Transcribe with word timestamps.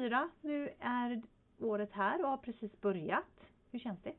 2024, 0.00 0.30
nu 0.40 0.70
är 0.78 1.22
året 1.58 1.92
här 1.92 2.22
och 2.22 2.30
har 2.30 2.36
precis 2.36 2.80
börjat. 2.80 3.46
Hur 3.70 3.78
känns 3.78 4.02
det? 4.02 4.12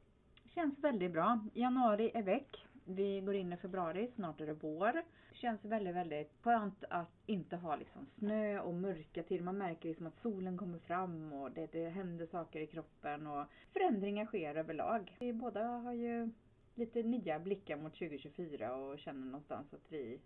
Känns 0.46 0.80
väldigt 0.80 1.12
bra. 1.12 1.40
Januari 1.54 2.12
är 2.14 2.22
väck. 2.24 2.66
Vi 2.86 3.22
går 3.22 3.36
in 3.36 3.54
i 3.54 3.58
februari, 3.58 4.12
snart 4.16 4.42
är 4.42 4.46
det 4.46 4.54
vår. 4.54 5.04
Känns 5.34 5.66
väldigt, 5.66 5.96
väldigt 5.96 6.34
skönt 6.42 6.84
att 6.90 7.12
inte 7.26 7.56
ha 7.56 7.76
liksom 7.76 8.06
snö 8.20 8.60
och 8.60 8.74
mörka 8.74 9.24
till. 9.24 9.44
Man 9.44 9.58
märker 9.58 9.90
liksom 9.90 10.08
att 10.08 10.22
solen 10.22 10.58
kommer 10.58 10.80
fram 10.80 11.34
och 11.34 11.52
det, 11.52 11.72
det 11.72 11.90
händer 11.90 12.26
saker 12.26 12.60
i 12.60 12.68
kroppen 12.68 13.28
och 13.28 13.46
förändringar 13.74 14.26
sker 14.26 14.56
överlag. 14.56 15.18
Vi 15.20 15.34
båda 15.34 15.64
har 15.64 15.94
ju 15.94 16.30
lite 16.76 17.04
nya 17.04 17.40
blickar 17.40 17.78
mot 17.78 17.94
2024 17.94 18.76
och 18.76 19.00
känner 19.00 19.26
någonstans 19.26 19.74
att 19.74 19.92
vi 19.92 20.20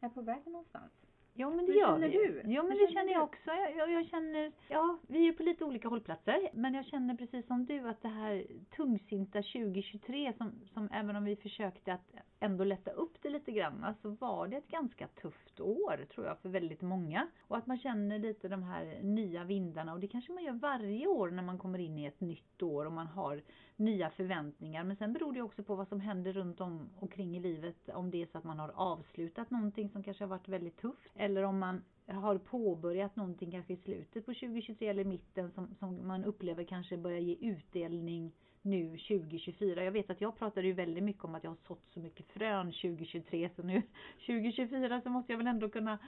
är 0.00 0.08
på 0.08 0.22
väg 0.22 0.46
någonstans. 0.46 0.92
Ja 1.34 1.50
men 1.50 1.66
det 1.66 1.72
Hur 1.72 1.80
gör 1.80 1.86
känner 1.86 2.08
vi. 2.08 2.14
du? 2.16 2.42
Ja 2.52 2.62
men 2.62 2.72
Hur 2.72 2.86
det 2.86 2.92
känner 2.92 3.12
jag 3.12 3.20
du? 3.20 3.24
också. 3.24 3.50
Jag, 3.76 3.90
jag, 3.92 4.06
känner, 4.06 4.52
ja 4.68 4.98
vi 5.08 5.28
är 5.28 5.32
på 5.32 5.42
lite 5.42 5.64
olika 5.64 5.88
hållplatser. 5.88 6.50
Men 6.54 6.74
jag 6.74 6.86
känner 6.86 7.14
precis 7.16 7.46
som 7.46 7.66
du 7.66 7.88
att 7.88 8.02
det 8.02 8.08
här 8.08 8.46
tungsinta 8.76 9.42
2023 9.42 10.32
som, 10.38 10.52
som 10.74 10.88
även 10.92 11.16
om 11.16 11.24
vi 11.24 11.36
försökte 11.36 11.92
att 11.92 12.14
ändå 12.42 12.64
lätta 12.64 12.90
upp 12.90 13.22
det 13.22 13.28
lite 13.30 13.52
grann 13.52 13.94
så 14.02 14.08
var 14.10 14.48
det 14.48 14.56
ett 14.56 14.68
ganska 14.68 15.06
tufft 15.06 15.60
år 15.60 16.06
tror 16.14 16.26
jag 16.26 16.38
för 16.38 16.48
väldigt 16.48 16.82
många. 16.82 17.28
Och 17.48 17.56
att 17.56 17.66
man 17.66 17.78
känner 17.78 18.18
lite 18.18 18.48
de 18.48 18.62
här 18.62 18.98
nya 19.02 19.44
vindarna 19.44 19.92
och 19.92 20.00
det 20.00 20.08
kanske 20.08 20.32
man 20.32 20.44
gör 20.44 20.52
varje 20.52 21.06
år 21.06 21.30
när 21.30 21.42
man 21.42 21.58
kommer 21.58 21.78
in 21.78 21.98
i 21.98 22.04
ett 22.04 22.20
nytt 22.20 22.62
år 22.62 22.84
och 22.84 22.92
man 22.92 23.06
har 23.06 23.42
nya 23.76 24.10
förväntningar. 24.10 24.84
Men 24.84 24.96
sen 24.96 25.12
beror 25.12 25.32
det 25.32 25.42
också 25.42 25.62
på 25.62 25.74
vad 25.74 25.88
som 25.88 26.00
händer 26.00 26.32
runt 26.32 26.60
om 26.60 26.90
omkring 26.98 27.36
i 27.36 27.40
livet. 27.40 27.88
Om 27.88 28.10
det 28.10 28.22
är 28.22 28.26
så 28.26 28.38
att 28.38 28.44
man 28.44 28.58
har 28.58 28.72
avslutat 28.74 29.50
någonting 29.50 29.88
som 29.88 30.02
kanske 30.02 30.24
har 30.24 30.28
varit 30.28 30.48
väldigt 30.48 30.76
tufft. 30.76 31.12
Eller 31.14 31.42
om 31.42 31.58
man 31.58 31.84
har 32.06 32.38
påbörjat 32.38 33.16
någonting 33.16 33.50
kanske 33.50 33.72
i 33.72 33.76
slutet 33.76 34.26
på 34.26 34.34
2023 34.34 34.88
eller 34.88 35.02
i 35.02 35.04
mitten 35.04 35.50
som, 35.50 35.74
som 35.74 36.06
man 36.06 36.24
upplever 36.24 36.64
kanske 36.64 36.96
börjar 36.96 37.18
ge 37.18 37.36
utdelning 37.40 38.32
nu 38.62 38.98
2024. 38.98 39.84
Jag 39.84 39.92
vet 39.92 40.10
att 40.10 40.20
jag 40.20 40.38
pratade 40.38 40.66
ju 40.66 40.72
väldigt 40.72 41.04
mycket 41.04 41.24
om 41.24 41.34
att 41.34 41.44
jag 41.44 41.50
har 41.50 41.56
sått 41.66 41.86
så 41.94 42.00
mycket 42.00 42.26
frön 42.26 42.66
2023 42.66 43.50
så 43.56 43.62
nu 43.62 43.82
2024 44.26 45.00
så 45.00 45.10
måste 45.10 45.32
jag 45.32 45.38
väl 45.38 45.46
ändå 45.46 45.68
kunna 45.68 45.98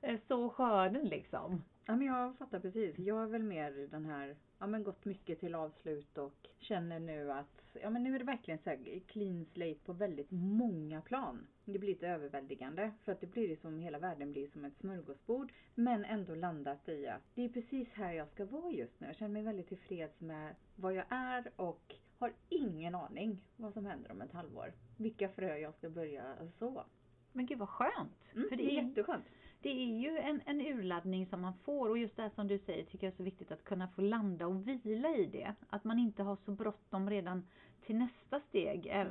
eh, 0.00 0.18
så 0.28 0.48
skörden 0.50 1.08
liksom. 1.08 1.62
Ja 1.86 1.96
men 1.96 2.06
jag 2.06 2.38
fattar 2.38 2.60
precis. 2.60 2.98
Jag 2.98 3.22
är 3.22 3.26
väl 3.26 3.42
mer 3.42 3.88
den 3.90 4.04
här, 4.04 4.36
ja 4.58 4.66
men 4.66 4.84
gått 4.84 5.04
mycket 5.04 5.40
till 5.40 5.54
avslut 5.54 6.18
och 6.18 6.48
känner 6.58 7.00
nu 7.00 7.32
att, 7.32 7.62
ja 7.72 7.90
men 7.90 8.02
nu 8.02 8.14
är 8.14 8.18
det 8.18 8.24
verkligen 8.24 8.58
så 8.58 8.70
här 8.70 9.00
clean 9.06 9.46
slate 9.54 9.80
på 9.84 9.92
väldigt 9.92 10.30
många 10.30 11.00
plan. 11.00 11.46
Det 11.64 11.78
blir 11.78 11.88
lite 11.88 12.08
överväldigande 12.08 12.92
för 13.04 13.12
att 13.12 13.20
det 13.20 13.26
blir 13.26 13.56
som 13.56 13.78
hela 13.80 13.98
världen 13.98 14.32
blir 14.32 14.48
som 14.48 14.64
ett 14.64 14.76
smörgåsbord. 14.80 15.52
Men 15.74 16.04
ändå 16.04 16.34
landat 16.34 16.88
i 16.88 17.06
att 17.08 17.22
det 17.34 17.44
är 17.44 17.48
precis 17.48 17.88
här 17.92 18.12
jag 18.12 18.28
ska 18.28 18.44
vara 18.44 18.72
just 18.72 19.00
nu. 19.00 19.06
Jag 19.06 19.16
känner 19.16 19.32
mig 19.32 19.42
väldigt 19.42 19.68
tillfreds 19.68 20.20
med 20.20 20.54
vad 20.76 20.94
jag 20.94 21.04
är 21.08 21.50
och 21.56 21.94
har 22.18 22.32
ingen 22.48 22.94
aning 22.94 23.40
vad 23.56 23.72
som 23.72 23.86
händer 23.86 24.12
om 24.12 24.20
ett 24.20 24.32
halvår. 24.32 24.72
Vilka 24.96 25.28
frö 25.28 25.56
jag 25.56 25.74
ska 25.74 25.90
börja 25.90 26.36
så. 26.58 26.84
Men 27.32 27.46
gud 27.46 27.58
vad 27.58 27.68
skönt! 27.68 28.32
Mm, 28.34 28.48
För 28.48 28.56
det 28.56 28.72
är 28.72 28.82
jätteskönt. 28.84 29.24
Det 29.66 29.82
är 29.82 29.98
ju 29.98 30.18
en, 30.18 30.42
en 30.46 30.60
urladdning 30.60 31.26
som 31.26 31.40
man 31.40 31.54
får 31.64 31.90
och 31.90 31.98
just 31.98 32.16
det 32.16 32.22
här 32.22 32.30
som 32.34 32.48
du 32.48 32.58
säger 32.58 32.84
tycker 32.84 33.06
jag 33.06 33.12
är 33.12 33.16
så 33.16 33.22
viktigt 33.22 33.52
att 33.52 33.64
kunna 33.64 33.88
få 33.88 34.02
landa 34.02 34.46
och 34.46 34.68
vila 34.68 35.16
i 35.16 35.26
det. 35.26 35.54
Att 35.70 35.84
man 35.84 35.98
inte 35.98 36.22
har 36.22 36.36
så 36.44 36.50
bråttom 36.50 37.10
redan 37.10 37.46
till 37.86 37.96
nästa 37.96 38.40
steg. 38.40 39.06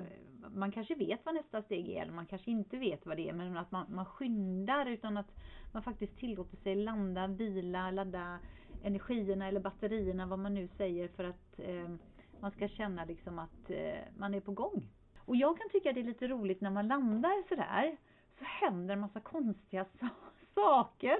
Man 0.54 0.72
kanske 0.72 0.96
vet 0.96 1.26
vad 1.26 1.36
nästa 1.36 1.62
steg 1.62 1.90
är 1.90 2.02
eller 2.02 2.14
man 2.14 2.26
kanske 2.26 2.52
inte 2.52 2.78
vet 2.78 3.06
vad 3.06 3.18
det 3.18 3.30
är 3.30 3.34
men 3.34 3.58
att 3.58 3.72
man, 3.72 3.86
man 3.90 4.06
skyndar 4.06 4.86
utan 4.86 5.18
att 5.18 5.32
man 5.74 5.84
faktiskt 5.84 6.18
tillåter 6.18 6.58
sig 6.58 6.76
landa, 6.76 7.28
vila, 7.28 7.92
ladda 7.92 8.40
energierna 8.84 9.48
eller 9.48 9.60
batterierna 9.60 10.26
vad 10.26 10.40
man 10.40 10.54
nu 10.54 10.68
säger 10.68 11.08
för 11.08 11.24
att 11.24 11.60
eh, 11.60 11.90
man 12.40 12.52
ska 12.52 12.68
känna 12.68 13.06
liksom 13.06 13.40
att 13.40 13.70
eh, 13.70 14.00
man 14.18 14.34
är 14.34 14.40
på 14.40 14.52
gång. 14.52 14.90
Och 15.18 15.36
jag 15.36 15.58
kan 15.58 15.70
tycka 15.70 15.94
det 15.94 16.00
är 16.00 16.04
lite 16.04 16.28
roligt 16.28 16.62
när 16.62 16.72
man 16.72 16.88
landar 16.88 17.48
sådär 17.48 17.98
så 18.40 18.46
händer 18.46 18.94
en 18.94 19.00
massa 19.00 19.20
konstiga 19.20 19.86
saker 20.00 20.35
saker. 20.56 21.18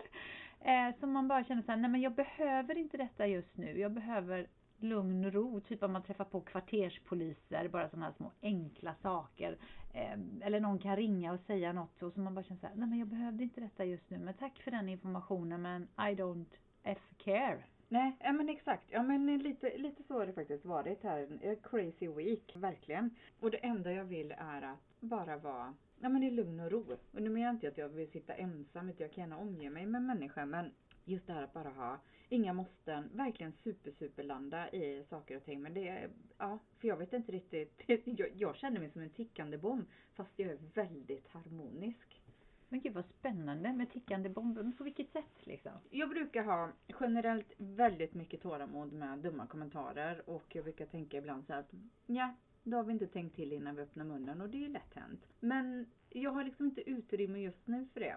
Eh, 0.60 1.00
som 1.00 1.12
man 1.12 1.28
bara 1.28 1.44
känner 1.44 1.62
så 1.62 1.72
här, 1.72 1.80
nej 1.80 1.92
men 1.92 2.02
jag 2.02 2.16
behöver 2.16 2.78
inte 2.78 2.98
detta 2.98 3.28
just 3.28 3.58
nu. 3.58 3.80
Jag 3.80 3.92
behöver 3.92 4.48
lugn 4.78 5.26
och 5.26 5.34
ro. 5.34 5.62
Typ 5.62 5.84
om 5.84 5.94
man 5.94 6.04
träffar 6.04 6.26
på 6.26 6.42
kvarterspoliser, 6.42 7.68
bara 7.68 7.90
sådana 7.90 8.06
här 8.06 8.14
små 8.14 8.32
enkla 8.42 8.96
saker. 9.02 9.58
Eh, 9.94 10.18
eller 10.42 10.60
någon 10.60 10.80
kan 10.80 10.96
ringa 10.96 11.34
och 11.34 11.40
säga 11.40 11.74
något 11.74 12.04
och 12.04 12.14
så 12.14 12.20
man 12.20 12.36
bara 12.36 12.44
känner 12.44 12.60
så 12.60 12.68
här, 12.68 12.76
nej 12.76 12.88
men 12.88 13.00
jag 13.00 13.08
behövde 13.08 13.44
inte 13.44 13.62
detta 13.62 13.86
just 13.86 14.10
nu. 14.10 14.18
Men 14.18 14.34
tack 14.34 14.60
för 14.64 14.72
den 14.72 14.90
informationen 14.90 15.62
men 15.62 15.84
I 15.84 16.16
don't 16.16 16.56
F 16.84 17.02
care. 17.18 17.64
Nej, 17.88 18.18
ja 18.20 18.32
men 18.32 18.50
exakt. 18.50 18.84
Ja 18.90 19.04
men 19.04 19.38
lite, 19.38 19.78
lite 19.78 20.04
så 20.04 20.14
har 20.14 20.26
det 20.26 20.34
faktiskt 20.34 20.66
varit 20.66 21.04
här. 21.04 21.40
En 21.42 21.56
crazy 21.56 22.08
week, 22.08 22.56
verkligen. 22.56 23.16
Och 23.40 23.52
det 23.52 23.58
enda 23.58 23.92
jag 23.92 24.06
vill 24.06 24.32
är 24.38 24.62
att 24.62 25.00
bara 25.00 25.38
vara 25.38 25.74
ja, 26.00 26.10
men 26.10 26.24
i 26.24 26.32
lugn 26.32 26.60
och 26.60 26.72
ro. 26.72 26.98
Och 27.12 27.22
nu 27.22 27.30
menar 27.30 27.48
jag 27.48 27.56
inte 27.56 27.68
att 27.68 27.78
jag 27.78 27.90
vill 27.90 28.12
sitta 28.12 28.34
ensam, 28.34 28.90
utan 28.90 29.04
jag 29.04 29.12
kan 29.12 29.22
gärna 29.22 29.38
omge 29.38 29.70
mig 29.70 29.86
med 29.86 30.02
människor. 30.02 30.46
Men 30.46 30.72
just 31.06 31.28
det 31.28 31.34
här 31.34 31.44
att 31.44 31.54
bara 31.54 31.70
ha 31.70 32.00
inga 32.30 32.54
måsten, 32.54 33.10
verkligen 33.14 33.54
super 33.64 33.92
super 33.92 34.24
landa 34.24 34.70
i 34.70 35.06
saker 35.10 35.38
och 35.38 35.44
ting. 35.44 35.62
Men 35.62 35.74
det 35.74 35.88
är, 35.88 36.10
ja, 36.38 36.60
för 36.78 36.88
jag 36.88 36.98
vet 36.98 37.14
inte 37.14 37.32
riktigt. 37.32 37.82
Jag, 38.06 38.30
jag 38.36 38.56
känner 38.56 38.80
mig 38.80 38.90
som 38.90 39.02
en 39.02 39.10
tickande 39.10 39.58
bomb, 39.58 39.86
fast 40.14 40.32
jag 40.36 40.52
är 40.52 40.60
väldigt 40.74 41.28
harmonisk. 41.28 42.22
Men 42.70 42.82
gud 42.82 42.94
vad 42.94 43.06
spännande 43.06 43.74
med 43.74 43.92
tickande 43.92 44.30
bomber. 44.30 44.64
Men 44.64 44.74
på 44.74 44.84
vilket 44.84 45.12
sätt 45.12 45.46
liksom? 45.46 45.72
Jag 45.90 46.10
brukar 46.10 46.44
ha 46.44 46.72
generellt 47.00 47.54
väldigt 47.58 48.14
mycket 48.14 48.42
tålamod 48.42 48.94
med 48.94 49.20
dumma 49.20 49.48
kommentarer 49.48 50.30
och 50.30 50.56
jag 50.56 50.64
brukar 50.64 50.86
tänka 50.86 51.18
ibland 51.18 51.46
så 51.46 51.54
här 51.54 51.60
att 51.60 51.74
ja, 52.06 52.36
då 52.66 52.78
har 52.78 52.84
vi 52.84 52.94
inte 52.94 53.08
tänkt 53.08 53.36
till 53.36 53.54
innan 53.54 53.76
vi 53.76 53.82
öppnar 53.82 54.06
munnen 54.06 54.42
och 54.42 54.50
det 54.50 54.58
är 54.58 54.62
ju 54.62 54.68
lätt 54.68 54.94
hänt. 54.94 55.26
Men 55.40 55.86
jag 56.10 56.32
har 56.32 56.44
liksom 56.44 56.66
inte 56.66 56.90
utrymme 56.90 57.40
just 57.40 57.68
nu 57.68 57.88
för 57.94 58.00
det. 58.00 58.16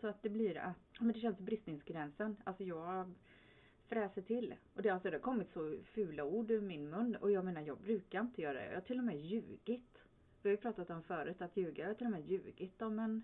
Så 0.00 0.06
att 0.06 0.22
det 0.22 0.28
blir 0.28 0.58
att, 0.58 1.00
men 1.00 1.12
det 1.12 1.20
känns 1.20 1.38
bristningsgränsen. 1.38 2.36
Alltså 2.44 2.64
jag 2.64 3.12
fräser 3.88 4.22
till. 4.22 4.54
Och 4.74 4.82
det, 4.82 4.90
alltså, 4.90 5.10
det 5.10 5.16
har 5.16 5.22
kommit 5.22 5.50
så 5.52 5.76
fula 5.84 6.24
ord 6.24 6.50
ur 6.50 6.60
min 6.60 6.90
mun 6.90 7.16
och 7.16 7.30
jag 7.30 7.44
menar 7.44 7.60
jag 7.60 7.78
brukar 7.78 8.20
inte 8.20 8.42
göra 8.42 8.58
det. 8.58 8.66
Jag 8.66 8.74
har 8.74 8.80
till 8.80 8.98
och 8.98 9.04
med 9.04 9.20
ljugit. 9.20 10.02
Vi 10.42 10.48
har 10.48 10.50
ju 10.50 10.56
pratat 10.56 10.90
om 10.90 11.02
förut 11.02 11.42
att 11.42 11.56
ljuga. 11.56 11.84
Jag 11.84 11.90
har 11.90 11.94
till 11.94 12.06
och 12.06 12.12
med 12.12 12.30
ljugit 12.30 12.82
om 12.82 12.98
en 12.98 13.22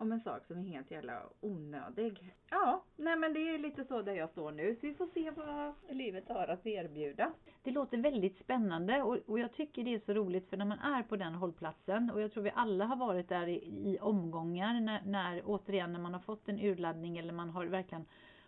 om 0.00 0.12
en 0.12 0.20
sak 0.20 0.46
som 0.46 0.58
är 0.58 0.62
helt 0.62 0.90
jävla 0.90 1.22
onödig. 1.40 2.34
Ja, 2.50 2.84
nej 2.96 3.16
men 3.16 3.32
det 3.32 3.40
är 3.40 3.58
lite 3.58 3.84
så 3.84 4.02
där 4.02 4.12
jag 4.12 4.30
står 4.30 4.52
nu. 4.52 4.74
Så 4.74 4.86
vi 4.86 4.94
får 4.94 5.06
se 5.06 5.30
vad 5.30 5.74
livet 5.96 6.28
har 6.28 6.48
att 6.48 6.66
erbjuda. 6.66 7.32
Det 7.62 7.70
låter 7.70 7.98
väldigt 7.98 8.38
spännande 8.38 9.02
och, 9.02 9.18
och 9.26 9.38
jag 9.38 9.52
tycker 9.52 9.84
det 9.84 9.94
är 9.94 9.98
så 9.98 10.12
roligt 10.12 10.48
för 10.48 10.56
när 10.56 10.64
man 10.64 10.78
är 10.78 11.02
på 11.02 11.16
den 11.16 11.34
hållplatsen 11.34 12.10
och 12.10 12.20
jag 12.20 12.32
tror 12.32 12.42
vi 12.42 12.52
alla 12.54 12.84
har 12.84 12.96
varit 12.96 13.28
där 13.28 13.46
i, 13.46 13.54
i 13.90 13.98
omgångar 14.00 14.80
när, 14.80 15.02
när 15.04 15.42
återigen 15.44 15.92
när 15.92 16.00
man 16.00 16.14
har 16.14 16.20
fått 16.20 16.48
en 16.48 16.60
urladdning 16.60 17.18
eller 17.18 17.32
man 17.32 17.50
har 17.50 17.66
verkligen 17.66 18.04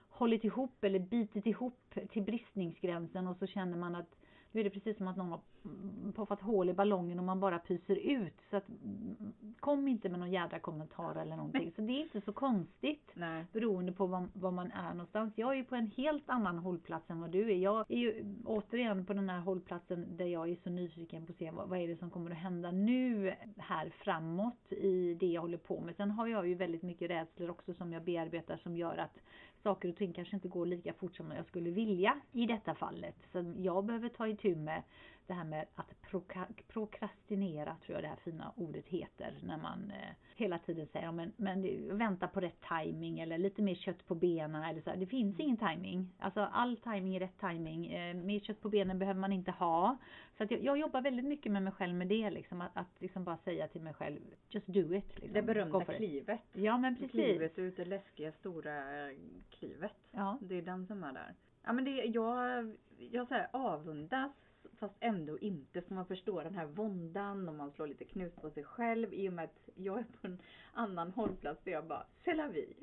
hållit 0.08 0.44
ihop 0.44 0.84
eller 0.84 0.98
bitit 0.98 1.46
ihop 1.46 1.94
till 2.10 2.22
bristningsgränsen 2.22 3.26
och 3.26 3.36
så 3.36 3.46
känner 3.46 3.76
man 3.76 3.94
att 3.94 4.16
nu 4.52 4.60
är 4.60 4.64
det 4.64 4.70
precis 4.70 4.96
som 4.96 5.08
att 5.08 5.16
någon 5.16 5.30
har 5.30 5.40
puffat 6.12 6.40
hål 6.40 6.68
i 6.68 6.72
ballongen 6.72 7.18
och 7.18 7.24
man 7.24 7.40
bara 7.40 7.58
pyser 7.58 7.96
ut. 7.96 8.40
Så 8.50 8.56
att 8.56 8.64
kom 9.60 9.88
inte 9.88 10.08
med 10.08 10.20
någon 10.20 10.32
jädra 10.32 10.58
kommentar 10.58 11.14
eller 11.14 11.36
någonting. 11.36 11.72
Så 11.76 11.82
det 11.82 11.92
är 11.92 12.00
inte 12.00 12.20
så 12.20 12.32
konstigt 12.32 13.10
Nej. 13.14 13.44
beroende 13.52 13.92
på 13.92 14.06
var, 14.06 14.28
var 14.32 14.50
man 14.50 14.72
är 14.72 14.90
någonstans. 14.90 15.32
Jag 15.36 15.50
är 15.50 15.54
ju 15.54 15.64
på 15.64 15.76
en 15.76 15.86
helt 15.86 16.30
annan 16.30 16.58
hållplats 16.58 17.10
än 17.10 17.20
vad 17.20 17.30
du 17.30 17.52
är. 17.52 17.56
Jag 17.56 17.84
är 17.88 17.98
ju 17.98 18.34
återigen 18.44 19.06
på 19.06 19.12
den 19.12 19.28
här 19.28 19.40
hållplatsen 19.40 20.16
där 20.16 20.26
jag 20.26 20.50
är 20.50 20.56
så 20.64 20.70
nyfiken 20.70 21.26
på 21.26 21.32
att 21.32 21.38
se 21.38 21.50
vad, 21.50 21.68
vad 21.68 21.78
är 21.78 21.88
det 21.88 21.96
som 21.96 22.10
kommer 22.10 22.30
att 22.30 22.36
hända 22.36 22.70
nu 22.70 23.34
här 23.56 23.90
framåt 23.90 24.72
i 24.72 25.14
det 25.14 25.26
jag 25.26 25.40
håller 25.40 25.58
på 25.58 25.80
med. 25.80 25.96
Sen 25.96 26.10
har 26.10 26.26
jag 26.26 26.48
ju 26.48 26.54
väldigt 26.54 26.82
mycket 26.82 27.10
rädslor 27.10 27.50
också 27.50 27.74
som 27.74 27.92
jag 27.92 28.04
bearbetar 28.04 28.56
som 28.56 28.76
gör 28.76 28.96
att 28.96 29.18
saker 29.62 29.88
och 29.88 29.96
ting 29.96 30.12
kanske 30.12 30.36
inte 30.36 30.48
går 30.48 30.66
lika 30.66 30.92
fort 30.92 31.16
som 31.16 31.30
jag 31.30 31.46
skulle 31.46 31.70
vilja 31.70 32.16
i 32.32 32.46
detta 32.46 32.74
fallet. 32.74 33.16
Så 33.32 33.54
jag 33.58 33.84
behöver 33.84 34.08
ta 34.08 34.28
itu 34.42 34.56
med 34.56 34.82
det 35.26 35.32
här 35.32 35.44
med 35.44 35.66
att 35.74 35.94
proka- 36.10 36.62
prokrastinera, 36.68 37.76
tror 37.84 37.94
jag 37.96 38.04
det 38.04 38.08
här 38.08 38.16
fina 38.16 38.52
ordet 38.56 38.88
heter, 38.88 39.38
när 39.42 39.56
man 39.56 39.90
eh, 39.90 40.14
hela 40.36 40.58
tiden 40.58 40.86
säger 40.86 41.06
ja, 41.06 41.12
men, 41.12 41.32
men 41.36 41.98
vänta 41.98 42.28
på 42.28 42.40
rätt 42.40 42.60
timing 42.68 43.20
eller 43.20 43.38
lite 43.38 43.62
mer 43.62 43.74
kött 43.74 44.06
på 44.06 44.14
benen 44.14 44.62
eller 44.62 44.80
så. 44.80 44.92
Det 44.96 45.06
finns 45.06 45.40
ingen 45.40 45.56
timing. 45.56 46.08
Alltså 46.18 46.40
all 46.40 46.76
timing 46.76 47.14
är 47.14 47.20
rätt 47.20 47.40
timing. 47.40 47.86
Eh, 47.86 48.14
mer 48.14 48.40
kött 48.40 48.60
på 48.60 48.68
benen 48.68 48.98
behöver 48.98 49.20
man 49.20 49.32
inte 49.32 49.50
ha. 49.50 49.96
Så 50.36 50.44
att 50.44 50.50
jag, 50.50 50.64
jag 50.64 50.78
jobbar 50.78 51.02
väldigt 51.02 51.24
mycket 51.24 51.52
med 51.52 51.62
mig 51.62 51.72
själv 51.72 51.94
med 51.94 52.08
det, 52.08 52.30
liksom, 52.30 52.60
att, 52.60 52.76
att 52.76 53.00
liksom 53.00 53.24
bara 53.24 53.36
säga 53.36 53.68
till 53.68 53.82
mig 53.82 53.94
själv, 53.94 54.20
just 54.48 54.66
do 54.66 54.94
it. 54.94 55.18
Liksom. 55.18 55.32
Det 55.32 55.42
berömda 55.42 55.84
klivet. 55.84 56.40
Ja 56.52 56.78
men 56.78 56.96
precis. 56.96 57.10
Klivet 57.10 57.58
ut, 57.58 57.76
det 57.76 57.84
läskiga 57.84 58.32
stora 58.32 58.82
klivet. 59.50 59.96
Ja. 60.10 60.38
Det 60.40 60.54
är 60.58 60.62
den 60.62 60.86
som 60.86 61.04
är 61.04 61.12
där. 61.12 61.34
Ja 61.64 61.72
men 61.72 61.84
det, 61.84 61.90
jag, 61.90 62.72
jag 62.96 63.28
så 63.28 63.34
här 63.34 63.48
avundas 63.52 64.32
fast 64.80 64.94
ändå 65.00 65.38
inte. 65.38 65.82
Så 65.82 65.94
man 65.94 66.06
förstår 66.06 66.44
den 66.44 66.54
här 66.54 66.66
våndan 66.66 67.48
och 67.48 67.54
man 67.54 67.72
slår 67.72 67.86
lite 67.86 68.04
knut 68.04 68.36
på 68.42 68.50
sig 68.50 68.64
själv 68.64 69.14
i 69.14 69.28
och 69.28 69.32
med 69.32 69.44
att 69.44 69.68
jag 69.74 69.98
är 69.98 70.04
på 70.20 70.26
en 70.26 70.38
annan 70.72 71.10
hållplats 71.10 71.64
där 71.64 71.72
jag 71.72 71.86
bara, 71.86 72.06
c'est 72.24 72.34
la 72.34 72.48
vie. 72.48 72.74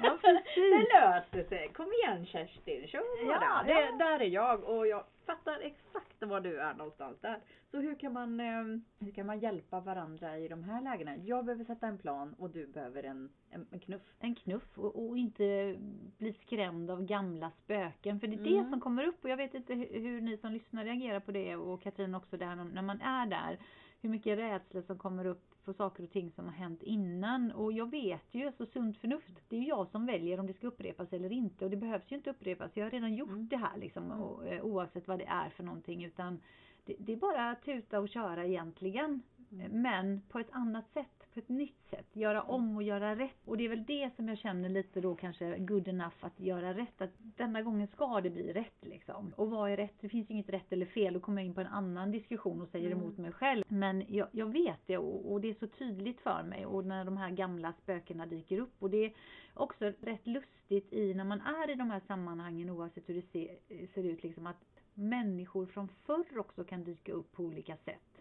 Ja, 0.00 0.18
det 0.54 0.88
löser 0.92 1.48
sig. 1.48 1.68
Kom 1.72 1.92
igen 1.92 2.26
Kerstin, 2.26 2.86
kör 2.86 3.02
Ja, 3.26 3.40
bara. 3.40 3.62
Det, 3.62 3.80
ja. 3.80 3.96
Där 3.96 4.20
är 4.20 4.28
jag 4.28 4.64
och 4.64 4.86
jag 4.86 5.04
fattar 5.26 5.60
exakt 5.60 6.22
var 6.22 6.40
du 6.40 6.60
är 6.60 6.74
någonstans 6.74 7.20
där. 7.20 7.40
Så 7.70 7.80
hur 7.80 7.94
kan 7.94 8.12
man, 8.12 8.40
eh, 8.40 8.64
hur 8.98 9.10
kan 9.12 9.26
man 9.26 9.38
hjälpa 9.38 9.80
varandra 9.80 10.38
i 10.38 10.48
de 10.48 10.64
här 10.64 10.82
lägena? 10.82 11.16
Jag 11.16 11.44
behöver 11.44 11.64
sätta 11.64 11.86
en 11.86 11.98
plan 11.98 12.34
och 12.38 12.50
du 12.50 12.66
behöver 12.66 13.02
en, 13.02 13.30
en, 13.50 13.66
en 13.70 13.80
knuff. 13.80 14.02
en 14.18 14.34
knuff 14.34 14.78
och, 14.78 15.06
och 15.08 15.18
inte 15.18 15.76
bli 16.18 16.32
skrämd 16.32 16.90
av 16.90 17.04
gamla 17.04 17.50
spöken. 17.50 18.20
För 18.20 18.26
det 18.26 18.34
är 18.34 18.46
Mm. 18.46 18.64
det 18.64 18.70
som 18.70 18.80
kommer 18.80 19.06
upp 19.06 19.24
och 19.24 19.30
jag 19.30 19.36
vet 19.36 19.54
inte 19.54 19.74
hur, 19.74 20.00
hur 20.00 20.20
ni 20.20 20.36
som 20.36 20.52
lyssnar 20.52 20.84
reagerar 20.84 21.20
på 21.20 21.32
det 21.32 21.56
och 21.56 21.82
Katrin 21.82 22.14
också 22.14 22.36
där 22.36 22.54
när 22.56 22.82
man 22.82 23.00
är 23.00 23.26
där. 23.26 23.58
Hur 24.00 24.08
mycket 24.08 24.38
rädsla 24.38 24.82
som 24.82 24.98
kommer 24.98 25.24
upp 25.26 25.55
för 25.66 25.72
saker 25.72 26.02
och 26.04 26.10
ting 26.10 26.30
som 26.30 26.44
har 26.44 26.52
hänt 26.52 26.82
innan. 26.82 27.50
Och 27.52 27.72
jag 27.72 27.90
vet 27.90 28.34
ju, 28.34 28.52
så 28.52 28.66
sunt 28.66 28.98
förnuft, 28.98 29.42
det 29.48 29.56
är 29.56 29.60
ju 29.60 29.66
jag 29.68 29.88
som 29.88 30.06
väljer 30.06 30.40
om 30.40 30.46
det 30.46 30.52
ska 30.52 30.66
upprepas 30.66 31.12
eller 31.12 31.32
inte. 31.32 31.64
Och 31.64 31.70
det 31.70 31.76
behövs 31.76 32.04
ju 32.12 32.16
inte 32.16 32.30
upprepas, 32.30 32.70
jag 32.74 32.84
har 32.84 32.90
redan 32.90 33.14
gjort 33.14 33.28
Mm. 33.28 33.48
det 33.48 33.56
här 33.56 33.76
liksom. 33.76 34.04
Mm. 34.04 34.20
Och, 34.22 34.46
eh, 34.46 34.62
oavsett 34.64 35.08
vad 35.08 35.18
det 35.18 35.24
är 35.24 35.48
för 35.48 35.64
någonting. 35.64 36.04
Utan 36.04 36.40
det, 36.84 36.96
det 36.98 37.12
är 37.12 37.16
bara 37.16 37.50
att 37.50 37.62
tuta 37.62 38.00
och 38.00 38.08
köra 38.08 38.46
egentligen. 38.46 39.22
Mm. 39.52 39.82
Men 39.82 40.22
på 40.28 40.38
ett 40.38 40.50
annat 40.52 40.88
sätt, 40.92 41.15
på 41.36 41.40
ett 41.40 41.48
nytt 41.48 41.90
sätt. 41.90 42.06
Göra 42.12 42.42
om 42.42 42.76
och 42.76 42.82
göra 42.82 43.16
rätt. 43.16 43.36
Och 43.44 43.56
det 43.56 43.64
är 43.64 43.68
väl 43.68 43.84
det 43.84 44.10
som 44.16 44.28
jag 44.28 44.38
känner 44.38 44.68
lite 44.68 45.00
då 45.00 45.14
kanske 45.14 45.58
good 45.58 45.88
enough 45.88 46.14
att 46.20 46.40
göra 46.40 46.74
rätt. 46.74 47.00
Att 47.00 47.10
denna 47.18 47.62
gången 47.62 47.88
ska 47.88 48.20
det 48.20 48.30
bli 48.30 48.52
rätt 48.52 48.76
liksom. 48.80 49.32
Och 49.36 49.50
vad 49.50 49.70
är 49.70 49.76
rätt? 49.76 49.94
Det 50.00 50.08
finns 50.08 50.30
inget 50.30 50.48
rätt 50.48 50.72
eller 50.72 50.86
fel. 50.86 51.14
Då 51.14 51.20
kommer 51.20 51.42
jag 51.42 51.46
in 51.46 51.54
på 51.54 51.60
en 51.60 51.66
annan 51.66 52.10
diskussion 52.10 52.62
och 52.62 52.68
säger 52.68 52.86
Mm. 52.86 52.98
emot 52.98 53.18
mig 53.18 53.32
själv. 53.32 53.64
Men 53.68 54.04
jag, 54.08 54.28
jag 54.32 54.46
vet 54.52 54.80
det 54.86 54.98
och, 54.98 55.32
och 55.32 55.40
det 55.40 55.48
är 55.50 55.54
så 55.54 55.66
tydligt 55.66 56.20
för 56.20 56.42
mig. 56.42 56.66
Och 56.66 56.84
när 56.86 57.04
de 57.04 57.16
här 57.16 57.30
gamla 57.30 57.72
spökena 57.72 58.26
dyker 58.26 58.58
upp. 58.58 58.74
Och 58.78 58.90
det 58.90 59.04
är 59.04 59.12
också 59.54 59.92
rätt 60.00 60.26
lustigt 60.26 60.92
i 60.92 61.14
när 61.14 61.24
man 61.24 61.40
är 61.40 61.70
i 61.70 61.74
de 61.74 61.90
här 61.90 62.00
sammanhangen 62.06 62.70
oavsett 62.70 63.08
hur 63.08 63.14
det 63.14 63.22
ser, 63.32 63.86
ser 63.94 64.04
ut 64.04 64.22
liksom 64.22 64.46
att 64.46 64.64
människor 64.94 65.66
från 65.66 65.88
förr 65.88 66.38
också 66.38 66.64
kan 66.64 66.84
dyka 66.84 67.12
upp 67.12 67.32
på 67.32 67.42
olika 67.42 67.76
sätt. 67.76 68.15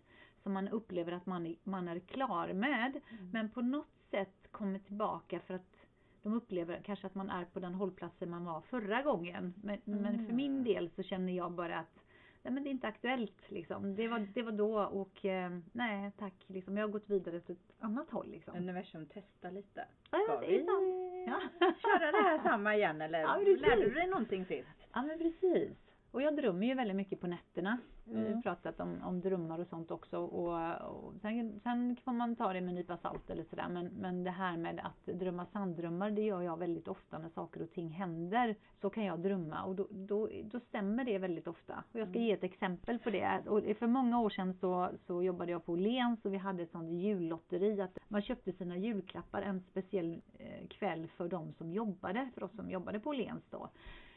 Som 0.46 0.54
man 0.54 0.68
upplever 0.68 1.12
att 1.12 1.26
man 1.26 1.46
är, 1.46 1.56
man 1.64 1.88
är 1.88 2.00
klar 2.00 2.54
med. 2.54 3.02
Mm. 3.10 3.30
Men 3.34 3.50
på 3.50 3.62
något 3.62 3.88
sätt 4.12 4.48
kommer 4.52 4.80
tillbaka 4.80 5.40
för 5.40 5.54
att 5.54 5.76
de 6.24 6.34
upplever 6.34 6.82
kanske 6.86 7.08
att 7.08 7.16
man 7.16 7.30
är 7.30 7.46
på 7.46 7.60
den 7.60 7.74
hållplatsen 7.74 8.30
man 8.30 8.46
var 8.46 8.62
förra 8.62 9.02
gången. 9.02 9.54
Men, 9.64 9.82
men 9.84 10.06
Mm. 10.06 10.26
för 10.26 10.34
min 10.34 10.64
del 10.64 10.90
så 10.90 11.04
känner 11.04 11.34
jag 11.34 11.52
bara 11.52 11.80
att 11.80 12.00
nej 12.44 12.54
men 12.54 12.64
det 12.64 12.70
är 12.70 12.72
inte 12.72 12.88
aktuellt 12.88 13.52
liksom. 13.52 13.96
Det 13.96 14.08
var, 14.08 14.20
det 14.34 14.42
var 14.44 14.52
då 14.52 14.80
och 14.84 15.26
eh, 15.26 15.58
nej 15.72 16.12
tack 16.18 16.34
liksom. 16.48 16.78
Jag 16.78 16.84
har 16.88 16.92
gått 16.92 17.10
vidare 17.10 17.40
till 17.40 17.56
ett 17.56 17.74
annat 17.84 18.10
håll 18.10 18.28
liksom. 18.32 18.58
Universum 18.58 19.06
testar 19.14 19.52
lite. 19.52 19.86
Ja, 20.12 20.20
Ska 20.28 20.40
det 20.40 20.46
är 20.46 20.80
vi. 20.82 21.26
Ja. 21.28 21.42
köra 21.82 22.12
det 22.12 22.18
här 22.30 22.40
samma 22.44 22.76
igen 22.76 23.02
eller 23.02 23.20
Ja, 23.22 23.38
lärde 23.38 23.84
du 23.86 23.94
dig 23.94 24.08
någonting 24.08 24.46
sist? 24.46 24.68
Ja 24.94 25.02
men 25.02 25.18
precis. 25.20 25.78
Och 26.16 26.22
jag 26.22 26.36
drömmer 26.36 26.68
ju 26.68 26.74
väldigt 26.74 26.96
mycket 26.96 27.22
på 27.22 27.28
nätterna. 27.28 27.78
Vi 28.04 28.16
har 28.20 28.26
Mm. 28.26 28.42
pratat 28.42 28.80
om, 28.80 29.02
om 29.04 29.22
drömmar 29.22 29.60
och 29.60 29.68
sånt 29.68 29.92
också. 29.92 30.18
Och, 30.20 30.72
och 30.82 31.14
sen, 31.22 31.60
sen 31.64 31.96
får 32.06 32.12
man 32.12 32.36
ta 32.36 32.54
det 32.54 32.62
med 32.62 32.70
en 32.70 32.76
nypa 32.76 32.98
salt 32.98 33.30
eller 33.30 33.44
sådär. 33.44 33.68
Men, 33.70 33.86
men 33.86 34.24
det 34.24 34.32
här 34.32 34.58
med 34.58 34.80
att 34.84 35.20
drömma 35.20 35.46
sanddrömmar, 35.46 36.12
det 36.12 36.22
gör 36.22 36.42
jag 36.42 36.58
väldigt 36.60 36.88
ofta 36.88 37.18
när 37.20 37.30
saker 37.30 37.62
och 37.62 37.72
ting 37.72 37.90
händer. 37.90 38.56
Så 38.82 38.90
kan 38.90 39.04
jag 39.06 39.20
drömma 39.20 39.64
och 39.64 39.76
då, 39.76 39.88
då, 39.92 40.30
då 40.44 40.60
stämmer 40.60 41.04
det 41.06 41.18
väldigt 41.18 41.48
ofta. 41.48 41.84
Och 41.94 42.00
jag 42.00 42.08
ska 42.08 42.18
Mm. 42.18 42.28
ge 42.28 42.32
ett 42.34 42.44
exempel 42.44 43.00
på 43.00 43.10
det. 43.10 43.42
Och 43.48 43.78
för 43.78 43.88
många 43.88 44.20
år 44.20 44.30
sedan 44.30 44.54
så, 44.54 44.90
så 45.08 45.24
jobbade 45.24 45.52
jag 45.52 45.66
på 45.66 45.72
Åhléns 45.74 46.26
och 46.26 46.34
vi 46.34 46.38
hade 46.38 46.64
ett 46.64 46.72
sånt 46.72 46.92
jullotteri. 46.92 47.82
Att 47.82 47.98
man 48.08 48.22
köpte 48.22 48.52
sina 48.52 48.78
julklappar 48.78 49.42
en 49.42 49.62
speciell 49.62 50.22
eh, 50.40 50.68
kväll 50.68 51.08
för 51.08 51.28
de 51.30 51.54
som 51.54 51.72
jobbade, 51.74 52.30
för 52.34 52.44
oss 52.44 52.56
som 52.56 52.70
jobbade 52.70 53.00
på 53.00 53.10
Åhléns 53.10 53.44
då. 53.50 53.70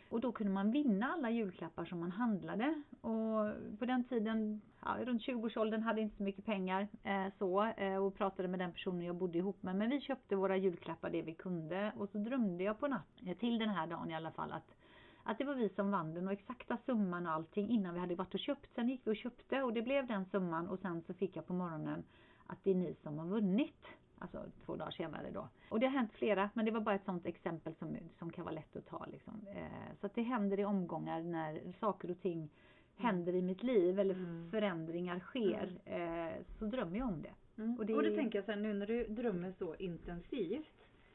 Och 0.09 0.21
då 0.21 0.33
kunde 0.33 0.53
man 0.53 0.71
vinna 0.71 1.07
alla 1.07 1.31
julklappar 1.31 1.85
som 1.85 2.01
man 2.01 2.13
handlade. 2.13 2.83
Och 3.01 3.79
på 3.79 3.85
den 3.85 4.05
tiden, 4.05 4.61
ja, 4.85 4.97
runt 5.05 5.23
20-årsåldern, 5.23 5.83
hade 5.83 6.01
inte 6.01 6.17
så 6.17 6.23
mycket 6.23 6.45
pengar 6.45 6.89
eh, 7.03 7.27
så. 7.39 7.65
Eh, 7.65 7.97
och 7.97 8.15
pratade 8.15 8.49
med 8.49 8.59
den 8.59 8.73
personen 8.73 9.03
jag 9.03 9.17
bodde 9.17 9.39
ihop 9.39 9.63
med. 9.63 9.77
Men 9.77 9.91
vi 9.91 10.01
köpte 10.01 10.37
våra 10.37 10.57
julklappar 10.57 11.11
det 11.11 11.23
vi 11.23 11.35
kunde. 11.35 11.93
Och 11.97 12.09
så 12.09 12.19
drömde 12.19 12.65
jag 12.65 12.81
på 12.81 12.89
natten, 12.89 13.29
eh, 13.29 13.37
till 13.37 13.59
den 13.59 13.69
här 13.69 13.87
dagen 13.87 14.11
i 14.11 14.15
alla 14.15 14.31
fall, 14.31 14.53
att 14.53 14.75
att 15.23 15.39
det 15.39 15.45
var 15.45 15.55
vi 15.55 15.69
som 15.69 15.91
vann 15.91 16.15
den 16.15 16.27
och 16.27 16.33
exakta 16.33 16.79
summan 16.87 17.27
och 17.27 17.33
allting 17.33 17.71
innan 17.71 17.95
vi 17.95 18.01
hade 18.01 18.15
varit 18.15 18.35
och 18.35 18.41
köpt. 18.41 18.75
Sen 18.75 18.89
gick 18.89 19.01
vi 19.05 19.11
och 19.11 19.17
köpte 19.17 19.63
och 19.63 19.73
det 19.73 19.83
blev 19.83 20.07
den 20.07 20.25
summan 20.25 20.69
och 20.69 20.79
sen 20.79 21.03
så 21.03 21.15
fick 21.15 21.37
jag 21.37 21.47
på 21.47 21.53
morgonen 21.53 22.05
att 22.47 22.59
det 22.63 22.71
är 22.71 22.75
ni 22.75 22.95
som 23.03 23.19
har 23.19 23.27
vunnit. 23.27 23.87
Alltså 24.21 24.45
två 24.65 24.77
dagar 24.77 24.91
senare 24.91 25.31
då. 25.31 25.49
Och 25.71 25.81
det 25.81 25.87
har 25.87 25.93
hänt 25.93 26.13
flera, 26.13 26.51
men 26.55 26.65
det 26.65 26.71
var 26.71 26.81
bara 26.81 26.95
ett 26.95 27.05
sånt 27.05 27.27
exempel 27.27 27.75
som, 27.75 27.97
som 28.19 28.31
kan 28.33 28.45
vara 28.45 28.55
lätt 28.55 28.77
att 28.77 28.87
ta. 28.87 29.07
Liksom. 29.07 29.47
Eh, 29.55 29.95
så 30.01 30.07
att 30.07 30.15
det 30.15 30.23
händer 30.23 30.61
i 30.61 30.65
omgångar 30.65 31.23
när 31.23 31.73
saker 31.81 32.11
och 32.11 32.21
ting 32.21 32.51
händer 32.97 33.35
i 33.35 33.43
mitt 33.43 33.63
liv 33.63 33.99
eller 34.01 34.15
Mm. 34.15 34.51
förändringar 34.51 35.19
sker. 35.21 35.81
Eh, 35.85 36.43
så 36.59 36.65
drömmer 36.65 36.99
jag 36.99 37.09
om 37.09 37.23
det. 37.23 37.35
Mm. 37.63 37.75
Och 37.75 37.79
Och, 37.81 37.87
det- 37.87 38.03
det... 38.11 38.17
tänker 38.17 38.39
jag 38.39 38.45
sen 38.47 38.63
nu 38.63 38.75
när 38.75 38.87
du 38.87 39.05
drömmer 39.07 39.53
så 39.59 39.75
intensivt. 39.75 40.75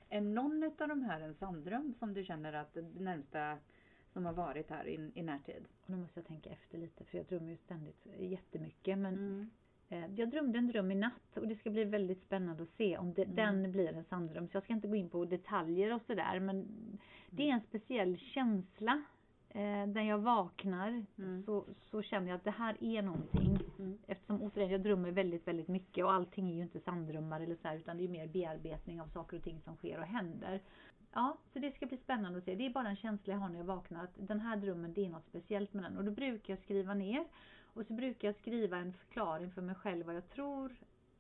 Är 0.10 0.22
någon 0.22 0.64
av 0.64 0.88
de 0.88 1.02
här 1.04 1.22
en 1.22 1.36
sanddröm 1.36 1.94
som 2.00 2.14
du 2.14 2.24
känner 2.24 2.54
att 2.54 2.74
det 2.74 2.82
närmsta 2.82 3.58
som 4.14 4.26
har 4.26 4.34
varit 4.34 4.70
här 4.70 4.88
i, 4.88 5.12
i 5.16 5.24
närtid? 5.24 5.64
Och 5.84 5.90
nu 5.90 5.98
måste 5.98 6.20
jag 6.20 6.28
tänka 6.28 6.50
efter 6.50 6.78
lite 6.78 7.04
för 7.04 7.18
jag 7.18 7.28
drömmer 7.28 7.50
ju 7.52 7.58
ständigt 7.58 8.08
jättemycket. 8.20 8.98
Men 8.98 9.14
Mm. 9.14 9.50
Eh, 9.94 10.06
Jag 10.16 10.30
drömde 10.30 10.58
en 10.58 10.68
dröm 10.68 10.92
i 10.92 10.96
natt 10.96 11.38
och 11.38 11.48
det 11.48 11.56
ska 11.56 11.70
bli 11.70 11.84
väldigt 11.84 12.22
spännande 12.24 12.64
att 12.64 12.70
se 12.78 12.98
om 12.98 13.14
det, 13.14 13.24
Mm. 13.24 13.36
den 13.36 13.72
blir 13.72 13.94
en 13.94 14.04
sanddröm. 14.04 14.48
Så 14.48 14.56
jag 14.58 14.64
ska 14.64 14.74
inte 14.74 14.88
gå 14.88 14.96
in 14.96 15.10
på 15.10 15.26
detaljer 15.26 15.94
och 15.94 16.02
sådär 16.08 16.40
men 16.40 16.68
det 17.30 17.50
är 17.50 17.54
en 17.54 17.62
speciell 17.62 18.18
känsla. 18.18 19.04
Eh, 19.50 19.86
när 19.88 20.02
jag 20.10 20.18
vaknar 20.18 21.06
Mm. 21.18 21.44
så, 21.46 21.66
så 21.92 22.02
känner 22.02 22.28
jag 22.28 22.36
att 22.36 22.44
det 22.44 22.52
här 22.52 22.78
är 22.84 23.02
någonting. 23.02 23.58
Mm. 23.80 23.98
Eftersom 24.08 24.42
återigen 24.42 24.72
jag 24.72 24.82
drömmer 24.82 25.12
väldigt, 25.12 25.48
väldigt 25.48 25.68
mycket 25.68 26.06
och 26.06 26.14
allting 26.14 26.50
är 26.50 26.56
ju 26.56 26.62
inte 26.62 26.80
sanddrömmar 26.80 27.42
eller 27.42 27.56
så 27.56 27.68
här, 27.68 27.76
utan 27.78 27.98
det 27.98 28.04
är 28.04 28.08
mer 28.10 28.28
bearbetning 28.28 29.02
av 29.02 29.08
saker 29.08 29.38
och 29.38 29.44
ting 29.44 29.62
som 29.62 29.76
sker 29.76 30.00
och 30.00 30.06
händer. 30.06 30.60
Ja, 31.14 31.38
så 31.54 31.60
det 31.60 31.76
ska 31.76 31.86
bli 31.86 31.98
spännande 31.98 32.38
att 32.40 32.46
se. 32.46 32.56
Det 32.56 32.66
är 32.66 32.70
bara 32.70 32.90
en 32.90 32.96
känsla 32.96 33.34
jag 33.34 33.40
har 33.40 33.50
när 33.50 33.58
jag 33.58 33.66
vaknar 33.66 34.04
att 34.04 34.14
den 34.28 34.40
här 34.40 34.58
drömmen, 34.58 34.94
det 34.94 35.06
är 35.06 35.10
något 35.10 35.26
speciellt 35.26 35.74
med 35.74 35.84
den. 35.84 35.98
Och 35.98 36.04
då 36.04 36.12
brukar 36.12 36.54
jag 36.54 36.64
skriva 36.64 36.94
ner 36.94 37.26
och 37.74 37.86
så 37.86 37.94
brukar 37.94 38.28
jag 38.28 38.36
skriva 38.36 38.78
en 38.78 38.94
förklaring 38.94 39.52
för 39.52 39.62
mig 39.62 39.76
själv 39.76 40.06
vad 40.06 40.16
jag 40.16 40.30
tror 40.30 40.76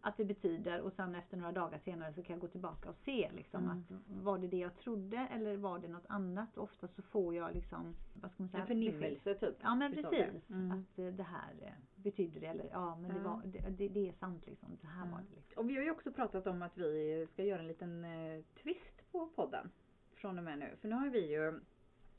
att 0.05 0.17
det 0.17 0.25
betyder 0.25 0.81
och 0.81 0.93
sen 0.93 1.15
efter 1.15 1.37
några 1.37 1.51
dagar 1.51 1.79
senare 1.85 2.13
så 2.13 2.23
kan 2.23 2.33
jag 2.33 2.41
gå 2.41 2.47
tillbaka 2.47 2.89
och 2.89 2.95
se 3.05 3.29
liksom 3.35 3.63
Mm. 3.63 3.77
att 3.77 4.23
var 4.23 4.37
det 4.37 4.47
det 4.47 4.57
jag 4.57 4.75
trodde 4.77 5.17
eller 5.17 5.57
var 5.57 5.79
det 5.79 5.87
något 5.87 6.05
annat? 6.09 6.57
Ofta 6.57 6.87
så 6.87 7.01
får 7.01 7.35
jag 7.35 7.53
liksom, 7.53 7.95
vad 8.21 8.31
ska 8.31 8.43
man 8.43 8.49
säga? 8.49 8.61
En 8.61 8.67
förnimmelse 8.67 9.35
typ. 9.35 9.55
Ja 9.61 9.75
men 9.75 9.93
precis. 9.93 10.09
det. 10.47 10.53
Mm. 10.53 10.71
Att 10.71 10.99
eh, 10.99 11.05
det 11.07 11.23
här 11.23 11.53
eh, 11.61 11.73
betyder 11.95 12.39
det 12.41 12.47
eller 12.47 12.69
ja 12.71 12.95
men 12.95 13.11
det, 13.11 13.17
Ja. 13.17 13.23
var, 13.23 13.41
det, 13.45 13.59
det, 13.69 13.87
det 13.87 14.09
är 14.09 14.13
sant 14.13 14.45
liksom. 14.47 14.69
Det 14.81 14.87
här 14.87 15.11
var 15.11 15.17
det 15.29 15.35
liksom. 15.35 15.63
Och 15.63 15.69
vi 15.69 15.75
har 15.75 15.83
ju 15.83 15.91
också 15.91 16.11
pratat 16.11 16.47
om 16.47 16.61
att 16.61 16.77
vi 16.77 17.27
ska 17.33 17.43
göra 17.43 17.59
en 17.61 17.67
liten 17.67 18.05
eh, 18.05 18.41
twist 18.63 19.11
på 19.11 19.27
podden. 19.35 19.71
Från 20.15 20.37
och 20.37 20.43
med 20.43 20.59
nu. 20.59 20.69
För 20.81 20.87
nu 20.87 20.95
har 20.95 21.09
vi 21.09 21.31
ju 21.31 21.59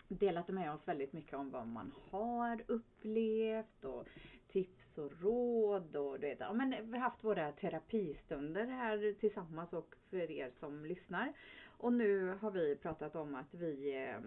delat 0.08 0.48
med 0.48 0.72
oss 0.74 0.88
väldigt 0.88 1.12
mycket 1.12 1.34
om 1.34 1.50
vad 1.50 1.66
man 1.66 1.92
har 2.10 2.64
upplevt 2.66 3.84
och 3.84 4.08
tips 4.48 4.98
och 4.98 5.22
råd 5.22 5.96
och 5.96 6.20
du 6.20 6.26
vet, 6.26 6.40
ja, 6.40 6.52
men 6.52 6.70
vi 6.70 6.92
har 6.92 7.04
haft 7.04 7.24
våra 7.24 7.52
terapistunder 7.52 8.66
här 8.66 9.14
tillsammans 9.20 9.72
och 9.72 9.94
för 10.10 10.30
er 10.30 10.50
som 10.60 10.86
lyssnar. 10.86 11.32
Och 11.78 11.92
nu 11.92 12.38
har 12.40 12.50
vi 12.50 12.76
pratat 12.76 13.16
om 13.16 13.34
att 13.34 13.54
vi 13.54 14.04
eh, 14.04 14.20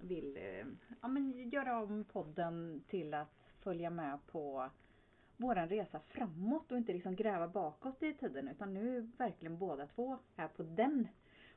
vill 0.00 0.36
eh, 0.36 0.66
ja, 1.02 1.08
men 1.08 1.50
göra 1.50 1.82
om 1.82 2.04
podden 2.04 2.84
till 2.88 3.14
att 3.14 3.50
följa 3.60 3.90
med 3.90 4.18
på 4.26 4.70
våran 5.36 5.68
resa 5.68 6.00
framåt 6.00 6.72
och 6.72 6.78
inte 6.78 6.92
liksom 6.92 7.16
gräva 7.16 7.48
bakåt 7.48 8.02
i 8.02 8.14
tiden 8.14 8.48
utan 8.48 8.74
nu 8.74 9.00
verkligen 9.16 9.58
båda 9.58 9.86
två 9.86 10.18
är 10.36 10.48
på 10.48 10.62
den 10.62 11.08